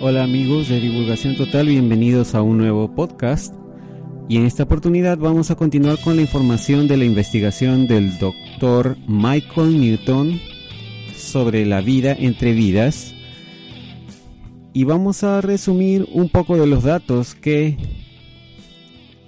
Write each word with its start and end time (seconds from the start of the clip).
Hola 0.00 0.24
amigos 0.24 0.68
de 0.68 0.80
Divulgación 0.80 1.36
Total, 1.36 1.68
bienvenidos 1.68 2.34
a 2.34 2.42
un 2.42 2.58
nuevo 2.58 2.92
podcast. 2.94 3.54
Y 4.28 4.38
en 4.38 4.44
esta 4.44 4.64
oportunidad 4.64 5.18
vamos 5.18 5.52
a 5.52 5.54
continuar 5.54 6.00
con 6.00 6.16
la 6.16 6.22
información 6.22 6.88
de 6.88 6.96
la 6.96 7.04
investigación 7.04 7.86
del 7.86 8.18
doctor 8.18 8.96
Michael 9.06 9.80
Newton 9.80 10.40
sobre 11.14 11.64
la 11.64 11.80
vida 11.80 12.12
entre 12.12 12.54
vidas. 12.54 13.14
Y 14.72 14.82
vamos 14.82 15.22
a 15.22 15.40
resumir 15.40 16.08
un 16.12 16.28
poco 16.28 16.56
de 16.56 16.66
los 16.66 16.82
datos 16.82 17.36
que 17.36 17.76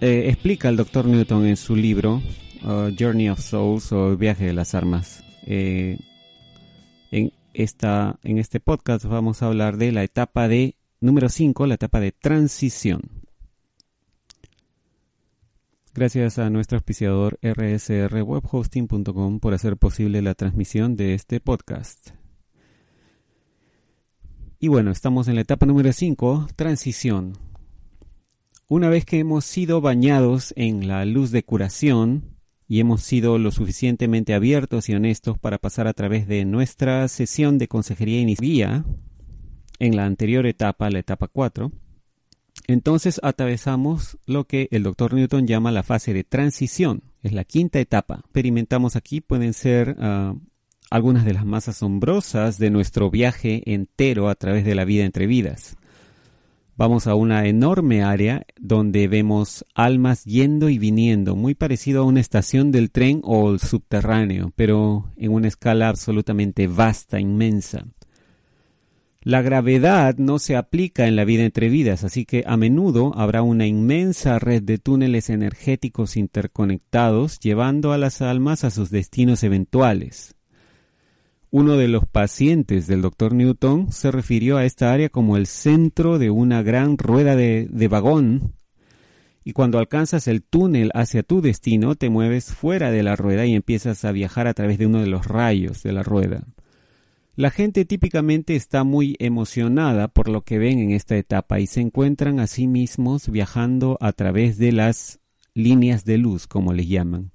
eh, 0.00 0.24
explica 0.28 0.70
el 0.70 0.76
doctor 0.76 1.04
Newton 1.04 1.46
en 1.46 1.58
su 1.58 1.76
libro 1.76 2.22
uh, 2.64 2.90
Journey 2.98 3.28
of 3.28 3.38
Souls 3.38 3.92
o 3.92 4.16
Viaje 4.16 4.46
de 4.46 4.54
las 4.54 4.74
Armas. 4.74 5.22
Eh, 5.46 5.98
en 7.56 8.38
este 8.38 8.58
podcast 8.58 9.04
vamos 9.04 9.40
a 9.40 9.46
hablar 9.46 9.76
de 9.76 9.92
la 9.92 10.02
etapa 10.02 10.48
de 10.48 10.74
número 11.00 11.28
5, 11.28 11.68
la 11.68 11.74
etapa 11.74 12.00
de 12.00 12.10
transición. 12.10 13.02
Gracias 15.94 16.40
a 16.40 16.50
nuestro 16.50 16.78
auspiciador 16.78 17.38
rsrwebhosting.com 17.42 19.38
por 19.38 19.54
hacer 19.54 19.76
posible 19.76 20.20
la 20.20 20.34
transmisión 20.34 20.96
de 20.96 21.14
este 21.14 21.38
podcast. 21.38 22.10
Y 24.58 24.66
bueno, 24.66 24.90
estamos 24.90 25.28
en 25.28 25.36
la 25.36 25.42
etapa 25.42 25.64
número 25.64 25.92
5, 25.92 26.48
transición. 26.56 27.38
Una 28.66 28.88
vez 28.88 29.04
que 29.04 29.20
hemos 29.20 29.44
sido 29.44 29.80
bañados 29.80 30.52
en 30.56 30.88
la 30.88 31.04
luz 31.04 31.30
de 31.30 31.44
curación, 31.44 32.33
y 32.68 32.80
hemos 32.80 33.02
sido 33.02 33.38
lo 33.38 33.50
suficientemente 33.50 34.34
abiertos 34.34 34.88
y 34.88 34.94
honestos 34.94 35.38
para 35.38 35.58
pasar 35.58 35.86
a 35.86 35.92
través 35.92 36.26
de 36.26 36.44
nuestra 36.44 37.06
sesión 37.08 37.58
de 37.58 37.68
consejería 37.68 38.20
inicial 38.20 38.84
en 39.78 39.96
la 39.96 40.06
anterior 40.06 40.46
etapa, 40.46 40.90
la 40.90 41.00
etapa 41.00 41.28
4, 41.28 41.72
entonces 42.66 43.20
atravesamos 43.22 44.18
lo 44.26 44.44
que 44.44 44.68
el 44.70 44.82
doctor 44.82 45.12
Newton 45.12 45.46
llama 45.46 45.72
la 45.72 45.82
fase 45.82 46.14
de 46.14 46.24
transición. 46.24 47.02
Es 47.22 47.32
la 47.32 47.44
quinta 47.44 47.78
etapa. 47.80 48.20
Experimentamos 48.24 48.96
aquí 48.96 49.20
pueden 49.20 49.52
ser 49.52 49.96
uh, 49.98 50.38
algunas 50.90 51.24
de 51.24 51.34
las 51.34 51.44
más 51.44 51.68
asombrosas 51.68 52.58
de 52.58 52.70
nuestro 52.70 53.10
viaje 53.10 53.62
entero 53.66 54.28
a 54.28 54.34
través 54.34 54.64
de 54.64 54.74
la 54.74 54.84
vida 54.84 55.04
entre 55.04 55.26
vidas. 55.26 55.76
Vamos 56.76 57.06
a 57.06 57.14
una 57.14 57.46
enorme 57.46 58.02
área 58.02 58.46
donde 58.58 59.06
vemos 59.06 59.64
almas 59.74 60.24
yendo 60.24 60.68
y 60.68 60.78
viniendo, 60.78 61.36
muy 61.36 61.54
parecido 61.54 62.02
a 62.02 62.04
una 62.04 62.18
estación 62.18 62.72
del 62.72 62.90
tren 62.90 63.20
o 63.22 63.52
el 63.52 63.60
subterráneo, 63.60 64.52
pero 64.56 65.12
en 65.16 65.30
una 65.30 65.46
escala 65.46 65.88
absolutamente 65.88 66.66
vasta, 66.66 67.20
inmensa. 67.20 67.86
La 69.22 69.40
gravedad 69.40 70.16
no 70.18 70.40
se 70.40 70.56
aplica 70.56 71.06
en 71.06 71.14
la 71.14 71.24
vida 71.24 71.44
entre 71.44 71.68
vidas, 71.68 72.02
así 72.02 72.26
que 72.26 72.42
a 72.44 72.56
menudo 72.56 73.12
habrá 73.16 73.42
una 73.42 73.66
inmensa 73.66 74.40
red 74.40 74.62
de 74.62 74.78
túneles 74.78 75.30
energéticos 75.30 76.16
interconectados 76.16 77.38
llevando 77.38 77.92
a 77.92 77.98
las 77.98 78.20
almas 78.20 78.64
a 78.64 78.70
sus 78.70 78.90
destinos 78.90 79.44
eventuales. 79.44 80.33
Uno 81.56 81.76
de 81.76 81.86
los 81.86 82.04
pacientes 82.04 82.88
del 82.88 83.00
doctor 83.00 83.32
Newton 83.32 83.92
se 83.92 84.10
refirió 84.10 84.56
a 84.56 84.64
esta 84.64 84.92
área 84.92 85.08
como 85.08 85.36
el 85.36 85.46
centro 85.46 86.18
de 86.18 86.28
una 86.28 86.64
gran 86.64 86.98
rueda 86.98 87.36
de, 87.36 87.68
de, 87.70 87.86
vagón. 87.86 88.54
Y 89.44 89.52
cuando 89.52 89.78
alcanzas 89.78 90.26
el 90.26 90.42
túnel 90.42 90.90
hacia 90.94 91.22
tu 91.22 91.40
destino, 91.40 91.94
te 91.94 92.10
mueves 92.10 92.52
fuera 92.52 92.90
de 92.90 93.04
la 93.04 93.14
rueda 93.14 93.46
y 93.46 93.54
empiezas 93.54 94.04
a 94.04 94.10
viajar 94.10 94.48
a 94.48 94.54
través 94.54 94.78
de 94.78 94.86
uno 94.86 95.00
de 95.00 95.06
los 95.06 95.28
rayos 95.28 95.84
de 95.84 95.92
la 95.92 96.02
rueda. 96.02 96.42
La 97.36 97.52
gente 97.52 97.84
típicamente 97.84 98.56
está 98.56 98.82
muy 98.82 99.14
emocionada 99.20 100.08
por 100.08 100.28
lo 100.28 100.42
que 100.42 100.58
ven 100.58 100.80
en 100.80 100.90
esta 100.90 101.16
etapa 101.16 101.60
y 101.60 101.68
se 101.68 101.82
encuentran 101.82 102.40
a 102.40 102.48
sí 102.48 102.66
mismos 102.66 103.28
viajando 103.28 103.96
a 104.00 104.12
través 104.12 104.58
de 104.58 104.72
las 104.72 105.20
líneas 105.54 106.04
de 106.04 106.18
luz, 106.18 106.48
como 106.48 106.72
les 106.72 106.88
llaman. 106.88 107.30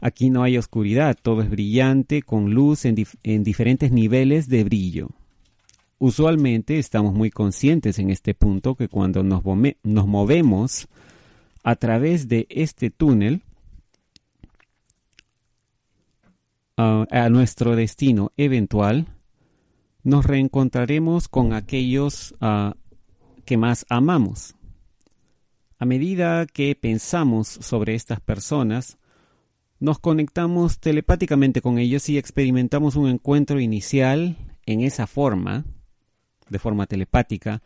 Aquí 0.00 0.30
no 0.30 0.42
hay 0.42 0.58
oscuridad, 0.58 1.16
todo 1.20 1.42
es 1.42 1.48
brillante 1.48 2.22
con 2.22 2.52
luz 2.52 2.84
en, 2.84 2.94
dif 2.94 3.14
en, 3.22 3.42
diferentes 3.42 3.90
niveles 3.90 4.48
de 4.48 4.64
brillo. 4.64 5.08
Usualmente 5.98 6.78
estamos 6.78 7.14
muy 7.14 7.30
conscientes 7.30 7.98
en 7.98 8.10
este 8.10 8.34
punto 8.34 8.74
que 8.74 8.88
cuando 8.88 9.22
nos, 9.22 9.42
movemos 10.06 10.88
a 11.62 11.76
través 11.76 12.28
de 12.28 12.46
este 12.50 12.90
túnel 12.90 13.42
uh, 16.76 17.06
a 17.10 17.28
nuestro 17.30 17.74
destino 17.74 18.32
eventual, 18.36 19.06
nos 20.02 20.26
reencontraremos 20.26 21.28
con 21.28 21.54
aquellos 21.54 22.34
uh, 22.42 22.72
que 23.46 23.56
más 23.56 23.86
amamos. 23.88 24.54
A 25.78 25.86
medida 25.86 26.46
que 26.46 26.74
pensamos 26.74 27.48
sobre 27.48 27.94
estas 27.94 28.20
personas, 28.20 28.98
nos 29.78 29.98
conectamos 29.98 30.78
telepáticamente 30.80 31.60
con 31.60 31.78
ellos 31.78 32.08
y 32.08 32.18
experimentamos 32.18 32.96
un 32.96 33.08
encuentro 33.08 33.60
inicial 33.60 34.36
en 34.64 34.80
esa 34.80 35.06
forma, 35.06 35.64
de 36.48 36.58
forma 36.58 36.86
telepática, 36.86 37.62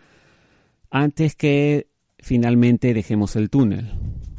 antes 0.90 1.36
que 1.36 1.88
finalmente 2.18 2.94
dejemos 2.94 3.36
el 3.36 3.48
túnel. 3.50 3.92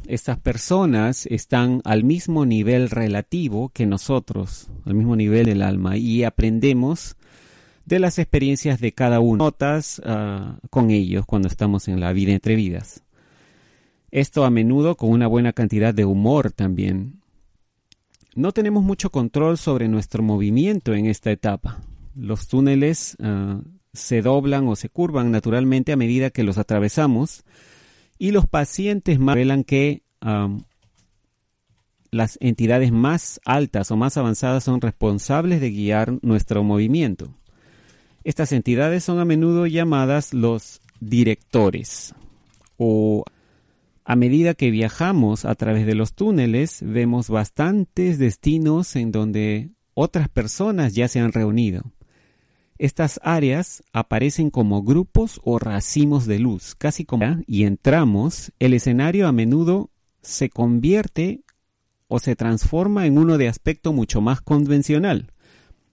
Estas 0.06 0.38
personas 0.38 1.26
están 1.26 1.80
al 1.84 2.04
mismo 2.04 2.44
nivel 2.44 2.90
relativo 2.90 3.70
que 3.70 3.86
nosotros, 3.86 4.68
al 4.84 4.94
mismo 4.94 5.16
nivel 5.16 5.46
del 5.46 5.62
alma, 5.62 5.96
y 5.96 6.24
aprendemos 6.24 7.16
de 7.86 7.98
las 7.98 8.18
experiencias 8.18 8.80
de 8.80 8.92
cada 8.92 9.20
uno, 9.20 9.44
notas 9.44 10.00
uh, 10.00 10.58
con 10.70 10.90
ellos 10.90 11.24
cuando 11.26 11.48
estamos 11.48 11.88
en 11.88 12.00
la 12.00 12.12
vida 12.12 12.32
entre 12.32 12.56
vidas. 12.56 13.02
Esto 14.10 14.44
a 14.44 14.50
menudo 14.50 14.96
con 14.96 15.10
una 15.10 15.26
buena 15.26 15.52
cantidad 15.52 15.94
de 15.94 16.04
humor 16.04 16.52
también, 16.52 17.21
no 18.34 18.52
tenemos 18.52 18.82
mucho 18.82 19.10
control 19.10 19.58
sobre 19.58 19.88
nuestro 19.88 20.22
movimiento 20.22 20.94
en 20.94 21.06
esta 21.06 21.30
etapa. 21.30 21.80
Los 22.14 22.48
túneles 22.48 23.16
uh, 23.20 23.62
se 23.92 24.22
doblan 24.22 24.68
o 24.68 24.76
se 24.76 24.88
curvan 24.88 25.30
naturalmente 25.30 25.92
a 25.92 25.96
medida 25.96 26.30
que 26.30 26.44
los 26.44 26.58
atravesamos 26.58 27.44
y 28.18 28.30
los 28.30 28.46
pacientes 28.46 29.18
revelan 29.18 29.64
que 29.64 30.02
las 32.12 32.38
entidades 32.40 32.92
más 32.92 33.40
altas 33.44 33.90
o 33.90 33.96
más 33.96 34.16
avanzadas 34.16 34.62
son 34.62 34.80
responsables 34.80 35.60
de 35.60 35.70
guiar 35.70 36.18
nuestro 36.22 36.62
movimiento. 36.62 37.34
Estas 38.22 38.52
entidades 38.52 39.02
son 39.02 39.18
a 39.18 39.24
menudo 39.24 39.66
llamadas 39.66 40.32
los 40.32 40.80
directores 41.00 42.14
o 42.76 43.24
a 44.04 44.16
medida 44.16 44.54
que 44.54 44.70
viajamos 44.70 45.44
a 45.44 45.54
través 45.54 45.86
de 45.86 45.94
los 45.94 46.14
túneles, 46.14 46.80
vemos 46.82 47.28
bastantes 47.28 48.18
destinos 48.18 48.96
en 48.96 49.12
donde 49.12 49.70
otras 49.94 50.28
personas 50.28 50.94
ya 50.94 51.08
se 51.08 51.20
han 51.20 51.32
reunido. 51.32 51.92
Estas 52.78 53.20
áreas 53.22 53.84
aparecen 53.92 54.50
como 54.50 54.82
grupos 54.82 55.40
o 55.44 55.60
racimos 55.60 56.26
de 56.26 56.40
luz, 56.40 56.74
casi 56.74 57.04
como 57.04 57.42
y 57.46 57.62
entramos, 57.62 58.52
el 58.58 58.74
escenario 58.74 59.28
a 59.28 59.32
menudo 59.32 59.90
se 60.20 60.48
convierte 60.50 61.42
o 62.08 62.18
se 62.18 62.34
transforma 62.34 63.06
en 63.06 63.18
uno 63.18 63.38
de 63.38 63.48
aspecto 63.48 63.92
mucho 63.92 64.20
más 64.20 64.40
convencional, 64.40 65.32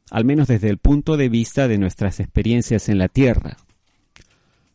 al 0.10 0.26
menos 0.26 0.48
desde 0.48 0.70
el 0.70 0.80
punto 0.80 1.16
de 1.16 1.30
vista 1.30 1.68
de 1.68 1.78
nuestras 1.78 2.20
experiencias 2.20 2.90
en 2.90 2.98
la 2.98 3.08
Tierra. 3.08 3.58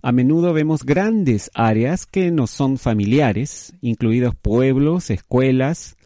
A 0.06 0.12
menudo 0.12 0.52
vemos 0.52 0.84
grandes 0.84 1.50
áreas 1.54 2.04
que 2.04 2.30
nos 2.30 2.50
son 2.50 2.76
familiares, 2.76 3.72
incluidos 3.80 4.34
pueblos, 4.34 5.08
escuelas, 5.08 5.96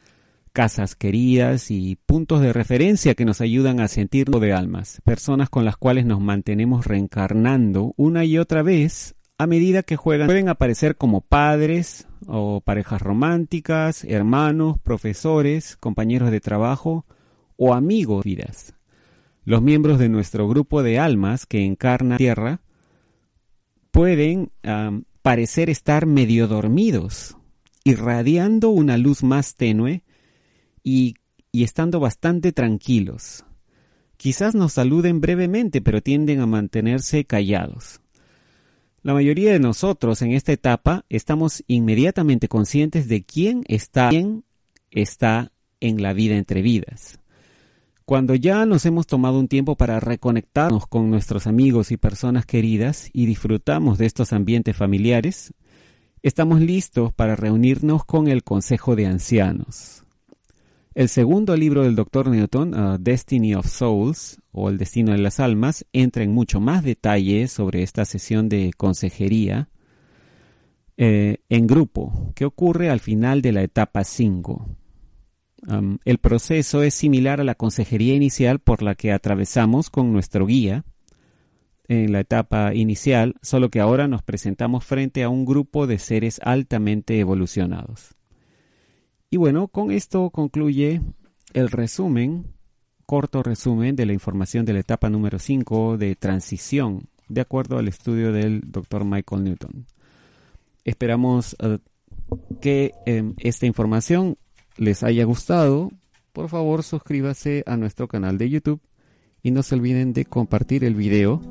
casas 0.53 0.95
queridas 0.95 1.73
y 1.73 1.99
puntos 2.07 2.41
de 2.41 2.53
referencia 2.53 3.17
que 3.17 3.25
nos 3.25 3.41
ayudan 3.41 3.81
a 3.81 3.89
sentirnos 3.89 4.41
de 4.41 4.53
almas, 4.53 5.03
personas 5.05 5.51
con 5.51 5.65
las 5.65 5.77
cuales 5.77 6.07
nos 6.07 6.21
mantenemos 6.21 6.87
reencarnando 6.87 7.93
una 7.97 8.25
y 8.25 8.39
otra 8.39 8.63
vez 8.63 9.17
a 9.37 9.49
medida 9.49 9.83
que 9.83 9.97
juegan. 9.97 10.29
Pueden 10.29 10.49
aparecer 10.49 10.95
como 10.95 11.21
padres 11.21 12.07
o 12.29 12.61
parejas 12.61 13.03
románticas, 13.03 14.05
hermanos, 14.05 14.79
profesores, 14.79 15.77
compañeros 15.77 16.31
de 16.31 16.39
trabajo 16.39 17.05
o 17.57 17.75
amigos 17.75 18.23
vidas. 18.23 18.75
Los 19.45 19.61
miembros 19.61 19.99
de 19.99 20.09
nuestro 20.09 20.47
grupo 20.47 20.85
de 20.85 21.01
almas 21.01 21.47
que 21.47 21.65
encarna 21.65 22.17
Tierra 22.17 22.61
pueden 23.99 24.53
parecer 25.23 25.69
estar 25.69 26.07
medio 26.07 26.47
dormidos, 26.47 27.37
irradiando 27.83 28.69
una 28.69 28.97
luz 28.97 29.25
más 29.25 29.57
tenue 29.57 30.05
y, 30.85 31.17
y 31.51 31.65
estando 31.65 31.99
bastante 31.99 32.53
tranquilos. 32.53 33.45
Quizás 34.17 34.55
nos 34.55 34.75
saluden 34.75 35.21
brevemente, 35.21 35.81
pero 35.81 36.01
tienden 36.01 36.39
a 36.39 36.47
mantenerse 36.47 37.25
callados. 37.25 38.01
La 39.03 39.15
mayoría 39.15 39.51
de 39.51 39.59
nosotros 39.59 40.23
en 40.23 40.31
esta 40.31 40.53
etapa 40.53 41.05
estamos 41.09 41.65
inmediatamente 41.67 42.47
conscientes 42.47 43.09
de 43.09 43.25
quién 43.25 43.65
está, 43.67 44.11
quién 44.11 44.45
está 44.93 45.51
en 45.81 46.03
la 46.03 46.13
vida 46.13 46.37
entre 46.37 46.63
vidas. 46.63 47.19
Cuando 48.09 48.35
ya 48.35 48.65
nos 48.65 48.87
hemos 48.87 49.07
tomado 49.07 49.39
un 49.39 49.49
tiempo 49.49 49.77
para 49.77 50.01
reconectarnos 50.01 50.87
con 50.87 51.11
nuestros 51.11 51.47
amigos 51.47 51.93
y 51.93 51.99
personas 51.99 52.47
queridas 52.47 53.11
y 53.13 53.27
disfrutamos 53.27 53.99
de 53.99 54.07
estos 54.07 54.33
ambientes 54.33 54.75
familiares, 54.75 55.53
estamos 56.23 56.63
listos 56.63 57.13
para 57.13 57.37
reunirnos 57.37 58.07
con 58.07 58.29
el 58.29 58.45
Consejo 58.45 58.97
de 58.97 59.05
Ancianos. 59.05 60.05
El 60.95 61.11
segundo 61.11 61.55
libro 61.55 61.83
del 61.83 61.97
Dr. 61.97 62.31
Newton, 62.31 62.73
uh, 62.73 62.97
Destiny 62.99 63.55
of 63.55 63.67
Souls, 63.67 64.41
o 64.53 64.71
El 64.71 64.79
Destino 64.79 65.13
de 65.13 65.19
las 65.19 65.39
Almas, 65.39 65.85
entra 65.93 66.23
en 66.23 66.33
mucho 66.33 66.61
más 66.61 66.83
detalle 66.83 67.47
sobre 67.47 67.83
esta 67.83 68.07
sesión 68.07 68.49
de 68.49 68.71
consejería 68.75 69.69
eh, 70.97 71.43
en 71.51 71.67
grupo 71.67 72.33
que 72.35 72.47
ocurre 72.47 72.89
al 72.89 73.01
final 73.01 73.43
de 73.43 73.53
la 73.53 73.63
etapa 73.63 74.03
5 74.03 74.67
el 76.05 76.19
proceso 76.19 76.83
es 76.83 76.95
similar 76.95 77.41
a 77.41 77.45
la 77.45 77.55
consejería 77.55 78.15
inicial 78.15 78.59
por 78.61 78.83
la 78.83 78.95
que 78.95 79.13
atravesamos 79.13 79.91
con 79.91 80.13
nuestro 80.13 80.47
guía 80.47 80.85
en 81.89 82.13
la 82.13 82.21
etapa 82.21 82.75
inicial, 82.75 83.35
solo 83.43 83.71
que 83.71 83.81
ahora 83.81 84.09
nos 84.09 84.23
presentamos 84.23 84.85
frente 84.85 85.23
a 85.23 85.31
un 85.31 85.45
grupo 85.45 85.87
de 85.87 85.99
seres 85.99 86.41
altamente 86.45 87.19
evolucionados. 87.19 88.15
Y 89.31 89.39
bueno, 89.39 89.69
con 89.69 89.91
esto 89.91 90.31
concluye 90.31 91.01
el 91.55 91.71
resumen, 91.71 92.47
corto 93.07 93.43
resumen 93.43 93.97
de 93.97 94.07
la 94.07 94.13
información 94.13 94.65
de 94.65 94.75
la 94.75 94.81
etapa 94.81 95.09
número 95.09 95.39
5 95.39 95.97
de 95.97 96.15
transición, 96.15 97.09
de 97.29 97.41
acuerdo 97.41 97.79
al 97.79 97.89
estudio 97.89 98.33
del 98.33 98.71
Dr. 98.71 99.05
Michael 99.05 99.45
Newton. 99.45 99.87
Esperamos 100.85 101.57
eh, 101.59 101.79
que 102.61 102.93
em, 103.07 103.35
esta 103.39 103.67
información 103.67 104.37
les 104.79 105.03
haya 105.03 105.25
gustado, 105.25 105.91
por 106.33 106.49
favor 106.49 106.83
suscríbase 106.83 107.65
a 107.67 107.77
nuestro 107.77 108.09
canal 108.09 108.39
de 108.39 108.49
YouTube 108.49 108.81
y 109.43 109.51
no 109.51 109.63
se 109.63 109.75
olviden 109.75 110.13
de 110.13 110.25
compartir 110.25 110.85
el 110.85 110.95
video. 110.95 111.43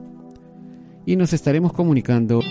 Y 1.06 1.16
nos 1.16 1.34
estaremos 1.34 1.74
comunicando 1.74 2.42